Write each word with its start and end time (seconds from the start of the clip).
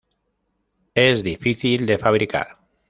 Es 0.95 1.21
difícil 1.23 1.85
de 1.85 1.99
fabricar. 1.99 2.57